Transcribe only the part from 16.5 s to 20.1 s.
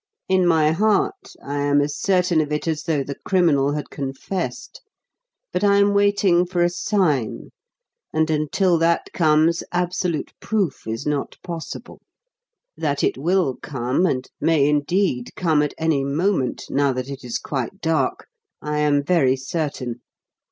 now that it is quite dark, I am very certain.